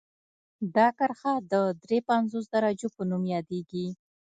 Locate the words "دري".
1.83-1.99